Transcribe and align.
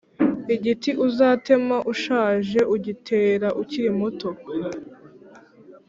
Igiti 0.55 0.91
uzatema 1.07 1.77
ushaje 1.93 2.59
;ugitera 2.75 3.47
ukiri 3.61 3.89
muto 3.99 4.29